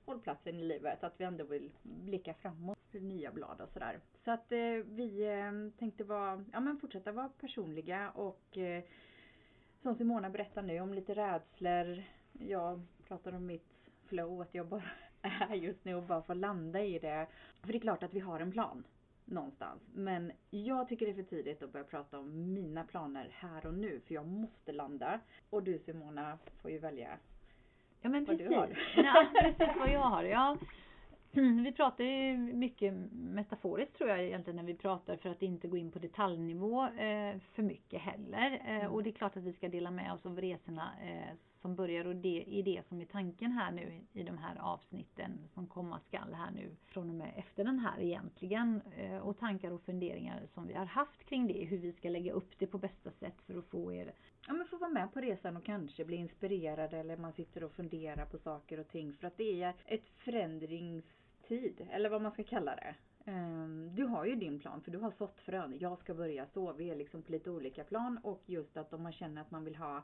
hållplatsen 0.07 0.59
i 0.59 0.63
livet. 0.63 1.03
Att 1.03 1.13
vi 1.17 1.25
ändå 1.25 1.43
vill 1.43 1.71
blicka 1.83 2.33
framåt 2.33 2.91
till 2.91 3.03
nya 3.03 3.31
blad 3.31 3.61
och 3.61 3.69
sådär. 3.69 3.99
Så 4.25 4.31
att 4.31 4.51
eh, 4.51 4.73
vi 4.85 5.23
eh, 5.23 5.79
tänkte 5.79 6.03
vara, 6.03 6.45
ja 6.53 6.59
men 6.59 6.77
fortsätta 6.77 7.11
vara 7.11 7.29
personliga 7.29 8.11
och 8.11 8.57
eh, 8.57 8.83
som 9.81 9.95
Simona 9.95 10.29
berättar 10.29 10.61
nu 10.61 10.79
om 10.79 10.93
lite 10.93 11.13
rädslor. 11.13 12.03
Jag 12.31 12.81
pratar 13.07 13.33
om 13.33 13.45
mitt 13.45 13.91
flow, 14.05 14.41
att 14.41 14.55
jag 14.55 14.67
bara 14.67 14.83
är 15.21 15.55
just 15.55 15.85
nu 15.85 15.95
och 15.95 16.03
bara 16.03 16.21
får 16.21 16.35
landa 16.35 16.83
i 16.83 16.99
det. 16.99 17.27
För 17.61 17.71
det 17.71 17.77
är 17.77 17.79
klart 17.79 18.03
att 18.03 18.13
vi 18.13 18.19
har 18.19 18.39
en 18.39 18.51
plan 18.51 18.83
någonstans. 19.25 19.81
Men 19.93 20.31
jag 20.49 20.89
tycker 20.89 21.05
det 21.05 21.11
är 21.11 21.23
för 21.23 21.23
tidigt 21.23 21.63
att 21.63 21.71
börja 21.71 21.85
prata 21.85 22.19
om 22.19 22.53
mina 22.53 22.83
planer 22.83 23.29
här 23.33 23.65
och 23.65 23.73
nu 23.73 23.99
för 23.99 24.13
jag 24.13 24.27
måste 24.27 24.71
landa. 24.71 25.19
Och 25.49 25.63
du 25.63 25.79
Simona 25.79 26.37
får 26.61 26.71
ju 26.71 26.79
välja 26.79 27.17
Ja 28.01 28.09
men 28.09 28.25
Vad 28.25 28.37
du 28.37 28.43
precis. 28.43 28.57
har. 28.57 28.69
Ja, 29.03 29.25
precis 29.41 29.75
vad 29.79 29.89
jag 29.91 29.99
har. 29.99 30.23
Ja. 30.23 30.57
vi 31.63 31.71
pratar 31.71 32.03
ju 32.03 32.37
mycket 32.37 32.93
metaforiskt 33.11 33.97
tror 33.97 34.09
jag 34.09 34.23
egentligen 34.23 34.55
när 34.55 34.63
vi 34.63 34.73
pratar 34.75 35.15
för 35.17 35.29
att 35.29 35.41
inte 35.41 35.67
gå 35.67 35.77
in 35.77 35.91
på 35.91 35.99
detaljnivå 35.99 36.83
eh, 36.85 37.35
för 37.53 37.61
mycket 37.61 38.01
heller. 38.01 38.61
Eh, 38.67 38.75
Mm. 38.77 38.91
och 38.91 39.03
det 39.03 39.09
är 39.09 39.11
klart 39.13 39.37
att 39.37 39.43
vi 39.43 39.53
ska 39.53 39.67
dela 39.69 39.91
med 39.91 40.13
oss 40.13 40.25
av 40.25 40.41
resorna 40.41 40.89
eh, 41.03 41.35
som 41.67 41.75
börjar 41.75 42.05
och 42.05 42.15
det 42.15 42.59
är 42.59 42.63
det 42.63 42.87
som 42.87 43.01
är 43.01 43.05
tanken 43.05 43.51
här 43.51 43.71
nu 43.71 44.01
i, 44.13 44.23
de 44.23 44.37
här 44.37 44.55
avsnitten 44.59 45.31
som 45.53 45.67
komma 45.67 45.99
skall 45.99 46.33
här 46.33 46.51
nu 46.51 46.75
från 46.85 47.09
och 47.09 47.15
med 47.15 47.33
efter 47.35 47.63
den 47.63 47.79
här 47.79 48.01
egentligen. 48.01 48.81
Eh, 48.97 49.17
och 49.17 49.37
tankar 49.39 49.71
och 49.71 49.81
funderingar 49.81 50.47
som 50.53 50.67
vi 50.67 50.73
har 50.73 50.85
haft 50.85 51.23
kring 51.23 51.47
det, 51.47 51.65
hur 51.65 51.77
vi 51.77 51.93
ska 51.93 52.09
lägga 52.09 52.33
upp 52.33 52.59
det 52.59 52.67
på 52.67 52.77
bästa 52.77 53.11
sätt 53.11 53.41
för 53.45 53.57
att 53.57 53.65
få 53.65 53.93
er 53.93 54.13
Ja 54.47 54.53
men 54.53 54.67
få 54.67 54.77
vara 54.77 54.89
med 54.89 55.13
på 55.13 55.19
resan 55.19 55.57
och 55.57 55.65
kanske 55.65 56.05
bli 56.05 56.15
inspirerad 56.15 56.93
eller 56.93 57.17
man 57.17 57.33
sitter 57.33 57.63
och 57.63 57.71
funderar 57.71 58.25
på 58.25 58.37
saker 58.37 58.79
och 58.79 58.87
ting 58.87 59.13
för 59.13 59.27
att 59.27 59.37
det 59.37 59.63
är 59.63 59.73
ett 59.85 60.09
förändringstid 60.09 61.87
eller 61.91 62.09
vad 62.09 62.21
man 62.21 62.31
ska 62.31 62.43
kalla 62.43 62.75
det. 62.75 62.95
Ehm, 63.31 63.95
du 63.95 64.03
har 64.03 64.25
ju 64.25 64.35
din 64.35 64.59
plan 64.59 64.81
för 64.81 64.91
du 64.91 64.97
har 64.97 65.11
sått 65.11 65.39
frön. 65.39 65.77
Jag 65.79 65.99
ska 65.99 66.13
börja 66.13 66.45
så. 66.45 66.73
Vi 66.73 66.89
är 66.89 66.95
liksom 66.95 67.21
på 67.21 67.31
lite 67.31 67.51
olika 67.51 67.83
plan 67.83 68.19
och 68.23 68.43
just 68.45 68.77
att 68.77 68.93
om 68.93 69.03
man 69.03 69.11
känner 69.11 69.41
att 69.41 69.51
man 69.51 69.63
vill 69.63 69.75
ha 69.75 70.03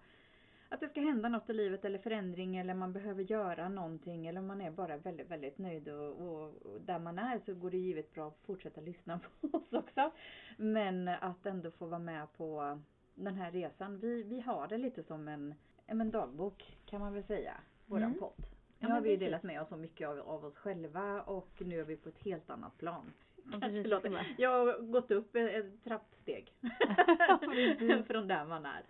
att 0.73 0.79
det 0.79 0.89
ska 0.89 1.01
hända 1.01 1.29
något 1.29 1.49
i 1.49 1.53
livet 1.53 1.85
eller 1.85 1.99
förändring 1.99 2.57
eller 2.57 2.73
man 2.73 2.93
behöver 2.93 3.23
göra 3.23 3.69
någonting 3.69 4.27
eller 4.27 4.41
man 4.41 4.61
är 4.61 4.71
bara 4.71 4.97
väldigt, 4.97 5.31
väldigt 5.31 5.57
nöjd 5.57 5.87
och, 5.89 6.11
och, 6.21 6.65
och 6.65 6.81
där 6.81 6.99
man 6.99 7.19
är 7.19 7.39
så 7.45 7.53
går 7.53 7.71
det 7.71 7.77
givet 7.77 8.13
bra 8.13 8.27
att 8.27 8.39
fortsätta 8.45 8.81
lyssna 8.81 9.19
på 9.41 9.57
oss 9.57 9.73
också. 9.73 10.11
Men 10.57 11.07
att 11.07 11.45
ändå 11.45 11.71
få 11.71 11.85
vara 11.85 11.99
med 11.99 12.27
på 12.37 12.79
den 13.15 13.35
här 13.35 13.51
resan. 13.51 13.99
Vi, 13.99 14.23
vi 14.23 14.39
har 14.39 14.67
det 14.67 14.77
lite 14.77 15.03
som 15.03 15.27
en, 15.27 15.53
en 15.85 16.11
dagbok 16.11 16.77
kan 16.85 16.99
man 17.01 17.13
väl 17.13 17.23
säga, 17.23 17.53
våran 17.85 18.03
Mm. 18.03 18.19
podd. 18.19 18.33
Ja, 18.37 18.45
Nu 18.79 18.87
men 18.87 18.91
har 18.91 19.01
vi 19.01 19.09
precis. 19.09 19.19
delat 19.25 19.43
med 19.43 19.61
oss 19.61 19.69
så 19.69 19.77
mycket 19.77 20.07
av, 20.07 20.19
av 20.19 20.45
oss 20.45 20.57
själva 20.57 21.21
och 21.21 21.49
nu 21.65 21.79
är 21.79 21.83
vi 21.83 21.95
på 21.97 22.09
ett 22.09 22.19
helt 22.23 22.49
annat 22.49 22.77
plan. 22.77 23.13
Ja, 23.35 23.51
Kanske 23.51 23.69
precis. 23.69 23.87
låter- 23.87 24.35
Jag 24.37 24.49
har 24.49 24.79
gått 24.79 25.11
upp 25.11 25.35
ett, 25.35 25.83
trappsteg 25.83 26.53
från 28.07 28.27
där 28.27 28.45
man 28.45 28.65
är. 28.65 28.83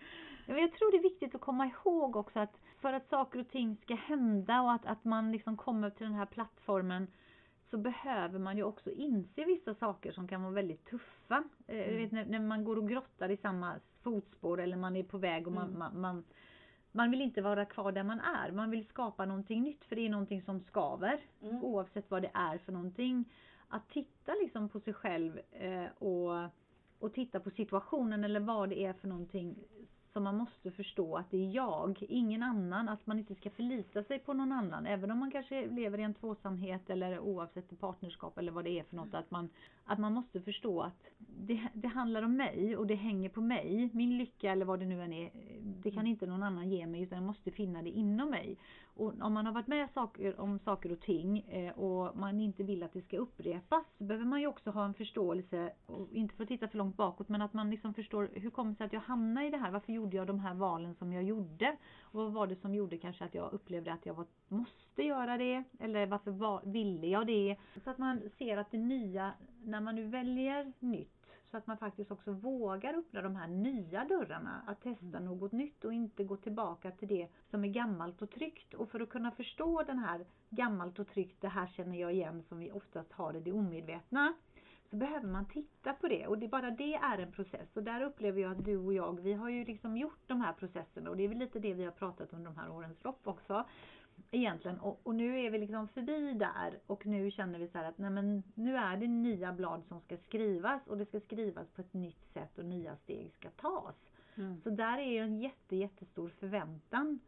Men 0.46 0.58
Jag 0.58 0.72
tror 0.74 0.92
det 0.92 0.98
är 0.98 1.02
viktigt 1.02 1.36
att 1.36 1.42
komma 1.42 1.66
ihåg 1.68 2.16
också 2.16 2.40
att 2.40 2.60
för 2.82 2.94
att 2.94 3.10
saker 3.10 3.40
och 3.40 3.50
ting 3.50 3.78
ska 3.82 3.96
hända 3.96 4.62
och 4.62 4.72
att, 4.72 4.86
att 4.86 5.04
man 5.04 5.32
liksom 5.32 5.58
kommer 5.58 5.90
till 5.90 6.06
den 6.06 6.16
här 6.16 6.26
plattformen 6.26 7.08
så 7.70 7.78
behöver 7.78 8.40
man 8.40 8.58
ju 8.58 8.64
också 8.64 8.92
inse 8.92 9.46
vissa 9.46 9.74
saker 9.76 10.12
som 10.12 10.28
kan 10.28 10.42
vara 10.44 10.54
väldigt 10.54 10.86
tuffa. 10.86 11.44
Eh, 11.68 11.78
Mm. 11.78 11.98
Vet, 11.98 12.12
när, 12.12 12.26
när 12.26 12.40
man 12.40 12.64
går 12.64 12.78
och 12.78 12.90
grottar 12.90 13.30
i 13.30 13.38
samma 13.38 13.76
fotspår 14.02 14.62
eller 14.62 14.78
man 14.78 14.96
är 14.96 15.04
på 15.04 15.18
väg 15.18 15.48
och 15.48 15.54
man, 15.54 15.68
Mm. 15.68 15.80
man, 15.80 16.02
man, 16.02 16.24
man 16.92 17.12
vill 17.12 17.22
inte 17.22 17.42
vara 17.42 17.66
kvar 17.66 17.92
där 17.92 18.04
man 18.04 18.20
är. 18.20 18.52
Man 18.52 18.70
vill 18.72 18.86
skapa 18.88 19.26
någonting 19.26 19.62
nytt 19.64 19.84
för 19.86 19.96
det 19.96 20.06
är 20.06 20.10
någonting 20.10 20.42
som 20.42 20.60
skaver 20.60 21.20
Mm. 21.42 21.64
oavsett 21.64 22.12
vad 22.12 22.22
det 22.22 22.32
är 22.34 22.58
för 22.58 22.72
någonting. 22.72 23.26
Att 23.68 23.90
titta 23.90 24.34
liksom 24.42 24.70
på 24.70 24.80
sig 24.80 24.94
själv 24.94 25.40
eh, 25.52 25.86
och, 26.00 26.50
och 27.00 27.14
titta 27.14 27.40
på 27.40 27.50
situationen 27.50 28.24
eller 28.24 28.40
vad 28.40 28.70
det 28.70 28.86
är 28.86 28.94
för 28.94 29.08
någonting 29.08 29.56
som 30.14 30.24
man 30.24 30.38
måste 30.38 30.72
förstå 30.72 31.18
att 31.18 31.32
det 31.32 31.38
är 31.38 31.56
jag, 31.56 32.04
ingen 32.10 32.44
annan, 32.44 32.90
att 32.90 33.08
man 33.08 33.20
inte 33.20 33.36
ska 33.36 33.50
förlita 33.50 34.04
sig 34.04 34.20
på 34.20 34.34
någon 34.34 34.52
annan. 34.52 34.86
Även 34.86 35.12
om 35.12 35.20
man 35.20 35.32
kanske 35.32 35.68
lever 35.68 36.00
i 36.00 36.04
en 36.04 36.14
tvåsamhet 36.14 36.90
eller 36.90 37.20
oavsett 37.20 37.80
partnerskap 37.80 38.38
eller 38.38 38.52
vad 38.52 38.64
det 38.64 38.80
är 38.80 38.84
för 38.84 38.96
något. 38.96 39.14
Att 39.14 39.32
man, 39.32 39.50
att 39.86 40.00
man 40.00 40.14
måste 40.14 40.42
förstå 40.42 40.82
att 40.82 41.04
det, 41.18 41.68
det 41.74 41.88
handlar 41.88 42.24
om 42.24 42.36
mig 42.36 42.78
och 42.78 42.88
det 42.88 42.96
hänger 42.96 43.30
på 43.30 43.42
mig. 43.42 43.90
Min 43.94 44.18
lycka 44.18 44.52
eller 44.52 44.66
vad 44.66 44.80
det 44.80 44.86
nu 44.86 45.02
än 45.02 45.14
är, 45.14 45.32
det 45.62 45.92
kan 45.92 46.08
inte 46.08 46.26
någon 46.26 46.44
annan 46.44 46.70
ge 46.70 46.88
mig 46.88 47.02
utan 47.02 47.18
jag 47.18 47.26
måste 47.26 47.52
finna 47.52 47.82
det 47.82 47.90
inom 47.90 48.30
mig. 48.30 48.58
Och 48.96 49.14
om 49.22 49.34
man 49.34 49.46
har 49.46 49.54
varit 49.54 49.68
med 49.68 49.90
saker, 49.94 50.40
om 50.40 50.60
saker 50.60 50.92
och 50.92 51.00
ting 51.00 51.40
eh, 51.40 51.80
och 51.80 52.18
man 52.18 52.40
inte 52.40 52.64
vill 52.64 52.84
att 52.84 52.94
det 52.94 53.02
ska 53.02 53.18
upprepas 53.18 53.86
så 53.98 54.04
behöver 54.04 54.26
man 54.26 54.42
ju 54.42 54.48
också 54.48 54.70
ha 54.70 54.86
en 54.86 54.94
förståelse, 54.94 55.74
och 55.86 56.08
inte 56.12 56.36
för 56.36 56.44
att 56.44 56.50
titta 56.50 56.68
för 56.68 56.78
långt 56.78 56.98
bakåt, 56.98 57.30
men 57.30 57.42
att 57.42 57.54
man 57.54 57.70
liksom 57.70 57.94
förstår 57.94 58.30
hur 58.34 58.50
kommer 58.50 58.72
det 58.72 58.78
sig 58.78 58.86
att 58.86 58.94
jag 58.94 59.00
hamnade 59.00 59.48
i 59.48 59.50
det 59.50 59.58
här? 59.58 59.72
Varför 59.72 59.94
gjorde 60.04 60.18
jag 60.18 60.28
de 60.28 60.40
här 60.40 60.54
valen 60.54 60.96
som 60.96 61.14
jag 61.14 61.24
gjorde? 61.24 61.78
Och 62.02 62.24
vad 62.24 62.34
var 62.34 62.48
det 62.48 62.56
som 62.56 62.76
gjorde 62.76 62.98
kanske 62.98 63.26
att 63.26 63.36
jag 63.36 63.54
upplevde 63.54 63.94
att 63.94 64.06
jag 64.06 64.14
var, 64.14 64.26
måste 64.48 65.04
göra 65.04 65.38
det? 65.38 65.64
Eller 65.80 66.06
varför 66.06 66.32
var, 66.32 66.62
ville 66.66 67.08
jag 67.08 67.28
det? 67.28 67.58
Så 67.84 67.90
att 67.90 67.98
man 67.98 68.22
ser 68.38 68.58
att 68.58 68.72
det 68.72 68.78
nya, 68.78 69.34
när 69.64 69.82
man 69.82 69.96
nu 69.96 70.08
väljer 70.08 70.74
nytt, 70.80 71.10
så 71.52 71.58
att 71.58 71.68
man 71.68 71.78
faktiskt 71.78 72.12
också 72.12 72.32
vågar 72.32 72.94
öppna 72.94 73.22
de 73.22 73.36
här 73.36 73.48
nya 73.48 74.06
dörrarna. 74.06 74.62
Att 74.68 74.82
testa 74.82 75.20
något 75.20 75.52
nytt 75.52 75.86
och 75.86 75.94
inte 75.94 76.24
gå 76.24 76.38
tillbaka 76.38 76.92
till 76.92 77.08
det 77.08 77.28
som 77.50 77.64
är 77.64 77.68
gammalt 77.68 78.22
och 78.22 78.30
tryggt. 78.30 78.74
Och 78.74 78.90
för 78.90 79.00
att 79.00 79.10
kunna 79.10 79.32
förstå 79.32 79.84
den 79.84 80.00
här 80.00 80.26
gammalt 80.50 81.00
och 81.00 81.08
tryggt, 81.08 81.42
det 81.42 81.48
här 81.48 81.68
känner 81.68 82.02
jag 82.02 82.14
igen 82.14 82.44
som 82.50 82.60
vi 82.60 82.72
oftast 82.72 83.12
har 83.12 83.36
i 83.36 83.40
det 83.40 83.52
omedvetna. 83.52 84.34
Så 84.94 84.98
behöver 84.98 85.28
man 85.28 85.46
titta 85.46 85.94
på 85.94 86.08
det 86.08 86.28
och 86.28 86.38
det, 86.38 86.48
bara 86.48 86.72
det 86.72 86.94
är 86.94 87.18
en 87.18 87.32
process. 87.32 87.78
Och 87.78 87.84
där 87.84 88.02
upplever 88.02 88.42
jag 88.42 88.52
att 88.52 88.66
du 88.66 88.78
och 88.78 88.94
jag, 88.94 89.22
vi 89.22 89.34
har 89.34 89.50
ju 89.50 89.66
liksom 89.66 89.98
gjort 89.98 90.28
de 90.28 90.42
här 90.42 90.54
processerna 90.54 91.10
och 91.10 91.18
det 91.18 91.24
är 91.24 91.28
väl 91.28 91.38
lite 91.38 91.60
det 91.60 91.74
vi 91.74 91.84
har 91.84 91.92
pratat 91.92 92.34
under 92.34 92.52
de 92.52 92.58
här 92.58 92.72
årens 92.72 93.04
lopp 93.04 93.28
också. 93.28 93.66
Egentligen. 94.32 94.80
Och, 94.80 95.00
och 95.04 95.16
nu 95.16 95.40
är 95.40 95.50
vi 95.52 95.58
liksom 95.58 95.88
förbi 95.88 96.34
där 96.34 96.80
och 96.88 97.06
nu 97.06 97.32
känner 97.32 97.60
vi 97.60 97.68
så 97.68 97.78
att 97.78 97.98
nej 97.98 98.10
men 98.10 98.44
nu 98.56 98.76
är 98.76 98.98
det 98.98 99.08
nya 99.08 99.54
blad 99.54 99.84
som 99.88 100.02
ska 100.02 100.18
skrivas 100.18 100.88
och 100.88 100.98
det 100.98 101.06
ska 101.06 101.20
skrivas 101.20 101.68
på 101.70 101.82
ett 101.82 101.94
nytt 101.94 102.34
sätt 102.34 102.58
och 102.58 102.66
nya 102.66 102.96
steg 102.96 103.34
ska 103.34 103.50
tas. 103.50 103.96
Mm. 104.36 104.62
Så 104.62 104.70
där 104.70 104.98
är 104.98 105.12
ju 105.12 105.20
en 105.20 105.40
jätte, 105.40 105.76
jättestor 105.76 106.30
förväntan 106.30 107.20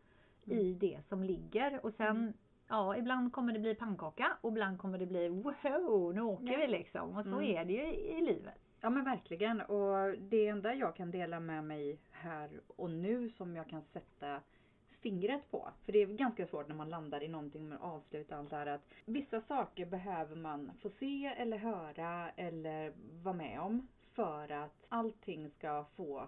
i 0.45 0.74
det 0.74 1.00
som 1.10 1.24
ligger 1.24 1.86
och 1.86 1.93
sen 1.93 2.17
Mm. 2.17 2.34
Ja, 2.67 2.98
ibland 2.98 3.34
kommer 3.34 3.53
det 3.53 3.60
bli 3.60 3.75
pannkaka 3.75 4.38
och 4.41 4.50
ibland 4.51 4.77
kommer 4.79 4.98
det 4.98 5.05
bli 5.05 5.29
wow, 5.29 6.12
nu 6.15 6.22
åker 6.22 6.51
Ja. 6.51 6.57
vi 6.57 6.67
liksom. 6.67 7.17
Och 7.17 7.24
så 7.24 7.29
Mm. 7.29 7.43
är 7.57 7.65
det 7.65 7.74
ju 7.74 7.93
i, 7.93 8.22
livet. 8.22 8.53
Ja 8.81 8.89
men 8.89 9.03
verkligen 9.05 9.62
och 9.62 10.17
det 10.19 10.48
enda 10.48 10.74
jag 10.74 10.95
kan 10.95 11.12
dela 11.12 11.39
med 11.39 11.63
mig 11.63 11.98
här 12.12 12.50
och 12.77 12.89
nu 12.89 13.29
som 13.29 13.55
jag 13.55 13.67
kan 13.69 13.81
sätta 13.93 14.41
fingret 15.01 15.51
på. 15.51 15.69
För 15.86 15.91
det 15.91 16.00
är 16.01 16.05
ganska 16.07 16.48
svårt 16.48 16.67
när 16.67 16.75
man 16.75 16.89
landar 16.89 17.24
i 17.24 17.27
någonting 17.27 17.69
med 17.69 17.77
avslut 17.81 18.31
och 18.31 18.38
allt 18.38 18.50
det 18.50 18.55
här 18.55 18.67
att 18.67 18.81
vissa 19.05 19.41
saker 19.41 19.86
behöver 19.86 20.36
man 20.36 20.72
få 20.81 20.89
se 20.89 21.25
eller 21.38 21.57
höra 21.57 22.29
eller 22.36 22.93
vara 23.24 23.36
med 23.36 23.60
om 23.60 23.88
för 24.13 24.51
att 24.51 24.86
allting 24.89 25.50
ska 25.50 25.86
få 25.95 26.27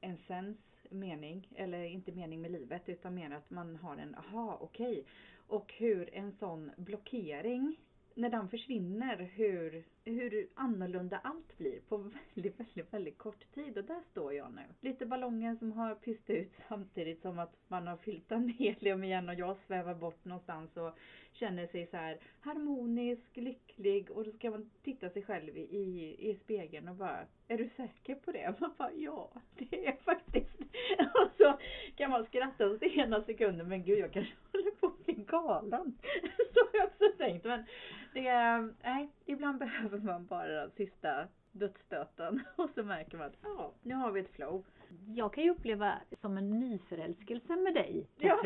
en 0.00 0.18
sens, 0.18 0.56
mening, 0.90 1.48
eller 1.56 1.82
inte 1.84 2.12
mening 2.12 2.40
med 2.40 2.50
livet 2.50 2.88
utan 2.88 3.14
mer 3.14 3.30
att 3.30 3.50
man 3.50 3.76
har 3.76 3.96
en 3.96 4.14
aha 4.14 4.58
okej. 4.60 5.04
Och 5.50 5.72
hur 5.72 6.14
en 6.14 6.32
sån 6.32 6.70
blockering 6.76 7.76
när 8.14 8.30
den 8.30 8.48
försvinner, 8.48 9.16
hur, 9.16 9.84
hur 10.04 10.48
annorlunda 10.54 11.20
allt 11.24 11.58
blir 11.58 11.80
på 11.80 11.96
väldigt, 11.96 12.60
väldigt, 12.60 12.92
väldigt 12.92 13.18
kort 13.18 13.54
tid. 13.54 13.78
Och 13.78 13.84
där 13.84 14.00
står 14.10 14.34
jag 14.34 14.52
nu. 14.52 14.62
Lite 14.80 15.06
ballongen 15.06 15.58
som 15.58 15.72
har 15.72 15.94
pyst 15.94 16.30
ut 16.30 16.52
samtidigt 16.68 17.22
som 17.22 17.38
att 17.38 17.56
man 17.68 17.86
har 17.86 17.96
fyllt 17.96 18.28
den 18.28 18.48
helium 18.48 19.04
igen 19.04 19.28
och 19.28 19.34
jag 19.34 19.56
svävar 19.66 19.94
bort 19.94 20.24
någonstans 20.24 20.76
och 20.76 20.98
känner 21.32 21.66
sig 21.66 21.86
så 21.86 21.96
här 21.96 22.18
harmonisk, 22.40 23.36
lycklig 23.36 24.10
och 24.10 24.24
då 24.24 24.32
ska 24.32 24.50
man 24.50 24.70
titta 24.82 25.10
sig 25.10 25.22
själv 25.22 25.56
i, 25.56 25.60
i, 25.60 26.16
i 26.30 26.34
spegeln 26.34 26.88
och 26.88 26.96
bara, 26.96 27.26
är 27.48 27.58
du 27.58 27.68
säker 27.76 28.14
på 28.14 28.32
det? 28.32 28.54
Man 28.60 28.74
bara, 28.78 28.92
ja, 28.92 29.30
det 29.58 29.86
är 29.86 29.96
faktiskt. 29.96 30.60
Och 31.14 31.30
så 31.36 31.58
kan 31.94 32.10
man 32.10 32.26
skratta 32.26 32.70
åt 32.70 32.82
ena 32.82 33.24
sekunden, 33.24 33.68
men 33.68 33.84
gud 33.84 33.98
jag 33.98 34.12
kanske 34.12 34.34
håller 34.52 34.70
på 34.70 34.86
att 34.86 34.99
galen. 35.20 35.98
Så 36.54 36.60
har 36.60 36.70
jag 36.72 36.86
också 36.86 37.04
tänkt. 37.18 37.44
Men 37.44 37.64
det, 38.14 38.26
är- 38.26 38.74
nej, 38.82 39.08
ibland 39.26 39.58
behöver 39.58 39.98
man 39.98 40.26
bara 40.26 40.46
den 40.48 40.70
sista 40.70 41.24
dödsstöten 41.52 42.40
och 42.56 42.70
så 42.74 42.82
märker 42.82 43.16
man 43.18 43.26
att 43.26 43.36
ja, 43.42 43.72
nu 43.82 43.94
har 43.94 44.10
vi 44.12 44.20
ett 44.20 44.30
flow. 44.34 44.64
Jag 45.06 45.32
kan 45.32 45.44
ju 45.44 45.50
uppleva 45.50 45.94
som 46.20 46.36
en 46.38 46.60
nyförälskelse 46.60 47.56
med 47.56 47.74
dig, 47.74 48.06
Ja. 48.18 48.42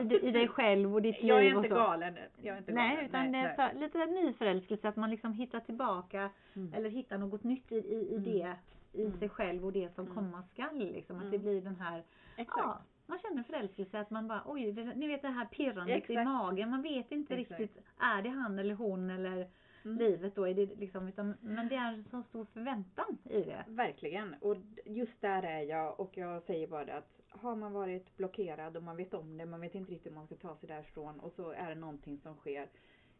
I, 0.00 0.14
I 0.28 0.30
dig 0.30 0.48
själv 0.48 0.94
och 0.94 1.02
ditt 1.02 1.22
Jag 1.22 1.38
är 1.38 1.42
liv 1.42 1.56
och 1.58 1.64
inte 1.64 1.74
så. 1.76 1.80
galen. 1.80 2.18
Jag 2.42 2.54
är 2.54 2.58
inte 2.58 2.72
Nej, 2.72 2.90
galen. 2.96 3.06
utan 3.06 3.32
det 3.32 3.38
är 3.38 3.72
så, 3.72 3.78
lite 3.78 4.06
nyförälskelse, 4.06 4.88
att 4.88 4.96
man 4.96 5.10
liksom 5.10 5.32
hittar 5.32 5.60
tillbaka 5.60 6.30
Mm. 6.56 6.74
eller 6.74 6.90
hittar 6.90 7.18
något 7.18 7.44
nytt 7.44 7.72
i, 7.72 7.76
i, 7.76 8.08
i 8.10 8.16
Mm. 8.16 8.24
det, 8.24 8.56
i 8.92 9.04
Mm. 9.06 9.18
sig 9.18 9.28
själv 9.28 9.64
och 9.66 9.72
det 9.72 9.94
som 9.94 10.04
Mm. 10.04 10.14
komma 10.16 10.42
skall. 10.42 10.78
Liksom. 10.78 11.16
Att 11.16 11.22
Mm. 11.22 11.32
det 11.32 11.38
blir 11.38 11.60
den 11.60 11.76
här, 11.76 12.02
Exakt. 12.36 12.58
ja, 12.58 12.80
man 13.10 13.18
känner 13.18 13.42
förälskelse, 13.42 14.00
att 14.00 14.10
man 14.10 14.28
bara, 14.28 14.42
oj, 14.46 14.72
det, 14.72 14.94
ni 14.94 15.06
vet 15.06 15.22
det 15.22 15.28
här 15.28 15.46
pirrandet 15.46 15.96
i 15.96 16.12
Exakt. 16.12 16.24
magen, 16.24 16.70
man 16.70 16.82
vet 16.82 17.12
inte 17.12 17.34
Exakt. 17.34 17.60
riktigt, 17.60 17.84
är 17.98 18.22
det 18.22 18.28
han 18.28 18.58
eller 18.58 18.74
hon 18.74 19.10
eller 19.10 19.48
Mm. 19.84 19.98
livet 19.98 20.34
då, 20.34 20.48
är 20.48 20.54
det 20.54 20.66
liksom, 20.66 21.08
utan, 21.08 21.34
men 21.40 21.68
det 21.68 21.74
är 21.74 21.92
en 21.92 22.04
så 22.04 22.22
stor 22.22 22.44
förväntan 22.44 23.18
i 23.24 23.42
det. 23.42 23.64
Verkligen. 23.68 24.34
Och 24.40 24.56
just 24.84 25.20
där 25.20 25.42
är 25.42 25.60
jag 25.60 26.00
och 26.00 26.16
jag 26.16 26.42
säger 26.42 26.66
bara 26.66 26.94
att 26.96 27.20
har 27.28 27.56
man 27.56 27.72
varit 27.72 28.16
blockerad 28.16 28.76
och 28.76 28.82
man 28.82 28.96
vet 28.96 29.14
om 29.14 29.36
det, 29.38 29.46
man 29.46 29.60
vet 29.60 29.74
inte 29.74 29.92
riktigt 29.92 30.12
hur 30.12 30.16
man 30.16 30.26
ska 30.26 30.36
ta 30.36 30.56
sig 30.56 30.68
därifrån 30.68 31.20
och 31.20 31.32
så 31.32 31.50
är 31.50 31.68
det 31.68 31.74
någonting 31.74 32.18
som 32.18 32.36
sker. 32.36 32.68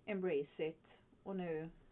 Embrace 0.04 0.68
it. 0.68 0.82
Och 1.22 1.36
nu 1.36 1.70